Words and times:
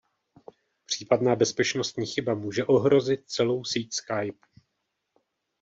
Případná 0.85 1.35
bezpečnostní 1.35 2.05
chyba 2.05 2.33
může 2.35 2.65
ohrozit 2.65 3.29
celou 3.29 3.63
síť 3.63 3.93
Skype. 3.93 4.47